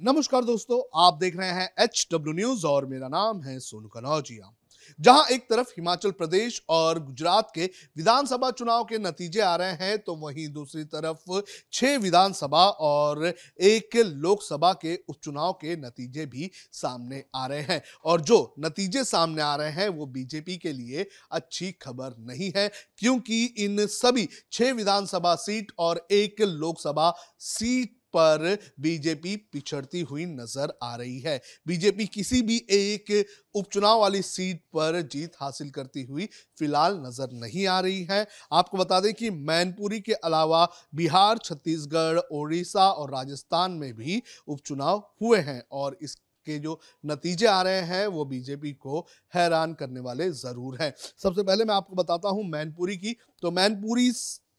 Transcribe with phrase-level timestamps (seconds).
[0.00, 4.52] नमस्कार दोस्तों, आप देख रहे हैं एच डब्ल्यू न्यूज़ और मेरा नाम है सोनू कनौजिया
[5.00, 7.64] जहाँ एक तरफ़ हिमाचल प्रदेश और गुजरात के
[7.96, 11.40] विधानसभा चुनाव के नतीजे आ रहे हैं तो वहीं दूसरी तरफ़
[11.72, 18.20] छह विधानसभा और एक लोकसभा के उपचुनाव के नतीजे भी सामने आ रहे हैं। और
[18.20, 23.44] जो नतीजे सामने आ रहे हैं, वो बीजेपी के लिए अच्छी खबर नहीं है, क्योंकि
[23.44, 30.94] इन सभी छह विधानसभा सीट और एक लोकसभा सीट पर बीजेपी पिछड़ती हुई नज़र आ
[30.96, 36.28] रही है। बीजेपी किसी भी एक उपचुनाव वाली सीट पर जीत हासिल करती हुई
[36.58, 42.18] फ़िलहाल नज़र नहीं आ रही है। आपको बता दें कि मैनपुरी के अलावा बिहार, छत्तीसगढ़,
[42.32, 47.80] ओडिशा और राजस्थान में भी उपचुनाव हुए हैं और इस के जो नतीजे आ रहे
[47.82, 49.00] हैं वो बीजेपी को
[49.32, 54.10] हैरान करने वाले ज़रूर हैं। सबसे पहले मैं आपको बताता हूँ मैनपुरी की। तो मैनपुरी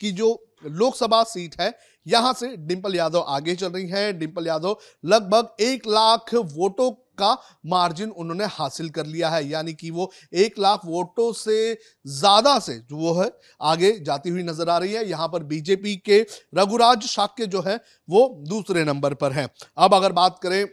[0.01, 0.29] की जो
[0.65, 1.73] लोकसभा सीट है,
[2.05, 7.31] यहाँ से डिंपल यादव आगे चल रही हैं। डिंपल यादव, लगभग एक लाख वोटों का
[7.65, 11.73] मार्जिन उन्होंने हासिल कर लिया है। यानी कि वो एक लाख वोटों से
[12.05, 13.29] ज़्यादा से जो वो है,
[13.61, 16.19] आगे जाती हुई नज़र आ रही है। यहाँ पर बीजेपी के
[16.55, 20.63] रघुराज शाक्य जो है, वो दूसरे नंबर पर है। अब अगर बात करें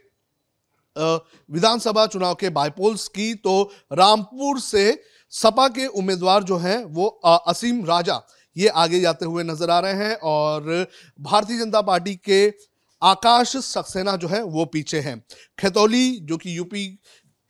[1.51, 7.07] विधानसभा चुनाव के बायपोल्स की तो रामपुर से सपा के उम्मीदवार जो हैं, वो
[7.47, 8.21] असीम राजा
[8.57, 10.87] ये आगे जाते हुए नज़र आ रहे हैं और
[11.21, 12.47] भारतीय जनता पार्टी के
[13.03, 15.19] आकाश सक्सेना जो है वो पीछे हैं।
[15.59, 16.87] खेतौली, जो कि यूपी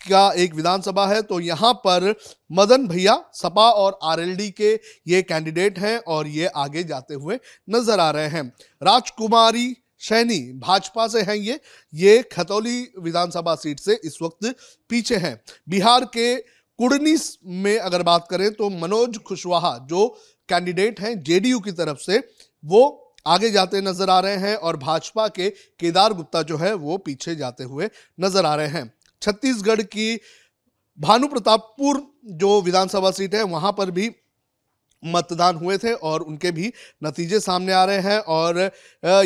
[0.01, 2.15] का एक विधानसभा है तो यहाँ पर
[2.53, 4.73] मदन भैया, सपा और आरएलडी के
[5.07, 7.39] ये कैंडिडेट हैं और ये आगे जाते हुए
[7.69, 8.43] नज़र आ रहे हैं।
[8.83, 11.59] राजकुमारी सैनी भाजपा से हैं ये
[11.93, 14.55] ये खतौली विधानसभा सीट से इस वक्त
[14.91, 16.37] पीछे हैं। बिहार के
[16.79, 17.17] कुड़नी
[17.57, 20.07] में अगर बात करें तो मनोज कुशवाहा जो
[20.49, 22.23] कैंडिडेट हैं जेडीयू की तरफ़ से,
[22.65, 25.49] वो आगे जाते नज़र आ रहे हैं और भाजपा के
[25.81, 27.89] केदार गुप्ता जो है वो पीछे जाते हुए
[28.21, 28.91] नज़र आ रहे हैं।
[29.23, 30.19] छत्तीसगढ़ की
[30.99, 32.03] भानु प्रतापपुर
[32.35, 34.11] जो विधानसभा सीट है, वहाँ पर भी
[35.03, 36.73] मतदान हुए थे और उनके भी
[37.05, 38.59] नतीजे सामने आ रहे हैं और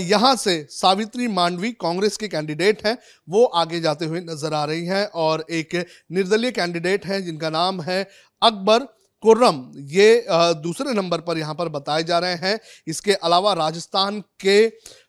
[0.00, 2.96] यहाँ से सावित्री मांडवी कांग्रेस के कैंडिडेट हैं,
[3.28, 5.74] वो आगे जाते हुए नज़र आ रही हैं और एक
[6.12, 8.02] निर्दलीय कैंडिडेट हैं जिनका नाम है
[8.42, 8.86] अकबर
[9.22, 10.26] कुर्रम, ये
[10.62, 14.68] दूसरे नंबर पर यहाँ पर बताए जा रहे हैं। इसके अलावा राजस्थान के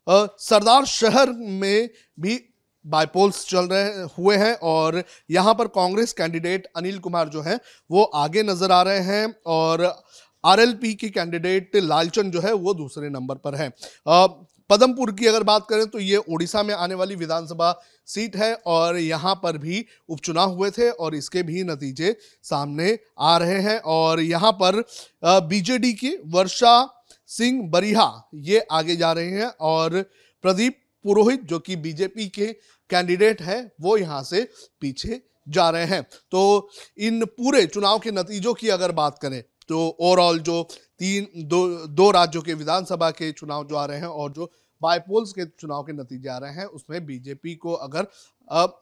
[0.09, 2.39] सरदार शहर में भी
[2.85, 7.59] बायपोल्स चल रहे, हुए हैं और यहाँ पर कांग्रेस कैंडिडेट अनिल कुमार जो है,
[7.89, 9.83] वो आगे नज़र आ रहे हैं और
[10.43, 13.69] आरएलपी की कैंडिडेट लालचंद जो है, वो दूसरे नंबर पर है।
[14.69, 17.71] पदमपुर की अगर बात करें तो ये ओडिशा में आने वाली विधानसभा
[18.07, 23.37] सीट है और यहाँ पर भी उपचुनाव हुए थे और इसके भी नतीजे सामने आ
[23.37, 24.83] रहे हैं। और यहाँ पर
[25.47, 26.73] बीजेडी की वर्षा
[27.29, 30.01] सिंह बरिहा ये आगे जा रहे हैं और
[30.43, 32.45] प्रदीप पुरोहित जो कि बीजेपी के
[32.89, 34.47] कैंडिडेट है, वो यहाँ से
[34.81, 36.69] पीछे जा रहे हैं। तो
[36.99, 40.61] इन पूरे चुनाव के नतीजों की अगर बात करें तो ओवरऑल जो
[40.99, 44.51] तीन, दो दो राज्यों के विधानसभा के चुनाव जो आ रहे हैं और जो
[44.81, 48.07] बायपोल्स के चुनाव के नतीजे आ रहे हैं, उसमें बीजेपी को अगर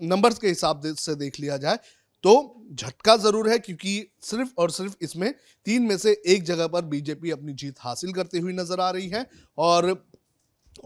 [0.04, 1.80] नंबर्स के हिसाब से देख लिया जाए
[2.24, 2.34] तो
[2.74, 3.92] झटका ज़रूर है क्योंकि
[4.22, 5.34] सिर्फ़ और सिर्फ़ इसमें
[5.66, 9.10] तीन में से एक जगह पर बीजेपी अपनी जीत हासिल करती हुई नज़र आ रही
[9.10, 9.26] है
[9.58, 9.92] और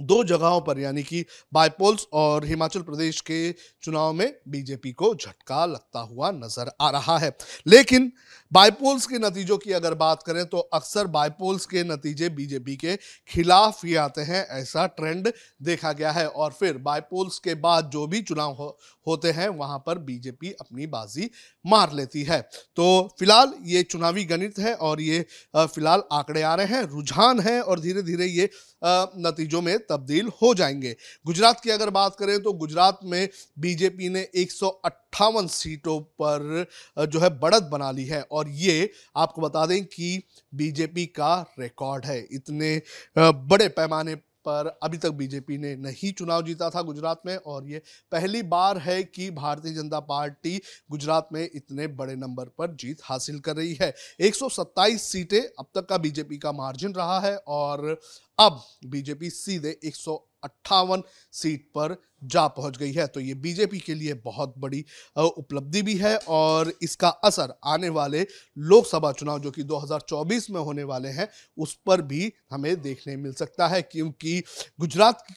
[0.02, 5.66] दो जगहों पर यानी कि बायपोल्स और हिमाचल प्रदेश के चुनाव में बीजेपी को झटका
[5.66, 7.35] लगता हुआ नज़र आ रहा है।
[7.68, 8.12] लेकिन
[8.51, 12.96] बायपोल्स के नतीजों की अगर बात करें तो अक्सर बायपोल्स के नतीजे बीजेपी के
[13.30, 15.31] खिलाफ ही आते हैं ऐसा ट्रेंड
[15.63, 19.78] देखा गया है। और फिर बायपोल्स के बाद जो भी चुनाव हो, होते हैं वहाँ
[19.85, 21.30] पर बीजेपी अपनी बाजी
[21.66, 22.41] मार लेती है।
[22.78, 25.25] तो फ़िलहाल ये चुनावी गणित है और ये
[25.56, 28.50] फ़िलहाल आंकड़े आ रहे हैं रुझान है और धीरे धीरे ये
[28.84, 33.28] नतीजों में तब्दील हो जाएँगे। गुजरात की अगर बात करें तो गुजरात में
[33.59, 36.66] बीजेपी ने एक सौ अट्ठावन सीटों पर
[37.06, 40.22] जो है बढ़त बना ली है और ये आपको बता दें कि
[40.53, 42.81] बीजेपी का रिकॉर्ड है। इतने
[43.18, 44.16] बड़े पैमाने
[44.47, 47.81] पर अभी तक बीजेपी ने नहीं चुनाव जीता था गुजरात में और ये
[48.12, 50.62] पहली बार है कि भारतीय जनता पार्टी
[50.92, 55.86] गुजरात में इतने बड़े नंबर पर जीत हासिल कर रही है। 127 सीटें अब तक
[55.86, 58.00] का बीजेपी का मार्जिन रहा है और
[58.39, 59.95] अब बीजेपी सीधे एक
[60.44, 61.01] अट्ठावन
[61.31, 64.83] सीट पर जा पहुँच गई है। तो ये बीजेपी के लिए बहुत बड़ी
[65.18, 68.25] उपलब्धि भी है और इसका असर आने वाले
[68.57, 73.33] लोकसभा चुनाव जो कि 2024 में होने वाले हैं उस पर भी हमें देखने मिल
[73.33, 74.39] सकता है। क्योंकि
[74.80, 75.36] गुजरात की,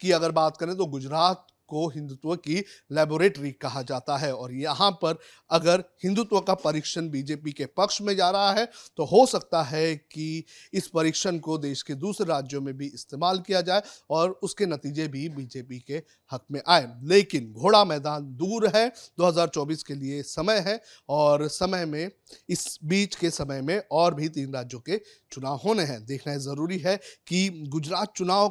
[0.00, 2.58] की अगर बात करें तो गुजरात को हिंदुत्व की
[2.92, 5.18] लेबोरेटरी कहा जाता है और यहाँ पर
[5.50, 9.94] अगर हिंदुत्व का परीक्षण बीजेपी के पक्ष में जा रहा है तो हो सकता है
[9.96, 10.44] कि
[10.74, 15.06] इस परीक्षण को देश के दूसरे राज्यों में भी इस्तेमाल किया जाए और उसके नतीजे
[15.08, 16.02] भी बीजेपी के
[16.32, 18.86] हक में आए। लेकिन घोड़ा मैदान दूर है
[19.20, 22.10] 2024 के लिए समय है और समय में,
[22.48, 25.00] इस बीच के समय में और भी तीन राज्यों के
[25.32, 26.96] चुनाव होने हैं। देखना है ज़रूरी है
[27.26, 28.48] कि गुजरात चुनाव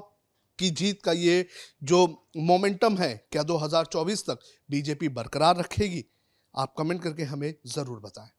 [0.60, 1.46] की जीत का ये
[1.84, 2.06] जो
[2.38, 4.40] मोमेंटम है क्या 2024 तक
[4.70, 6.04] बीजेपी बरकरार रखेगी?
[6.56, 8.30] आप कमेंट करके हमें ज़रूर बताएँ।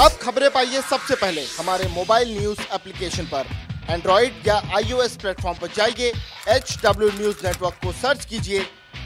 [0.00, 3.46] अब खबरें पाइए सबसे पहले। हमारे मोबाइल न्यूज़ एप्लीकेशन पर।
[3.90, 6.12] एंड्रॉइड या आईओएस प्लेटफॉर्म पर जाइए
[6.48, 8.62] एच डब्ल्यू न्यूज़ नेटवर्क को सर्च कीजिए,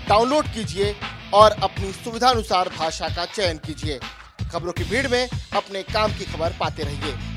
[0.08, 0.94] डाउनलोड कीजिए
[1.34, 3.98] और अपनी सुविधानुसार भाषा का चयन कीजिए।
[4.52, 7.35] खबरों की भीड़ में अपने काम की खबर पाते रहिए।